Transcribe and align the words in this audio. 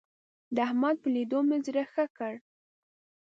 د 0.55 0.57
احمد 0.67 0.95
په 1.03 1.07
ليدو 1.15 1.39
مې 1.47 1.57
زړه 1.65 1.83
ښه 1.91 2.05
کړ. 2.17 2.33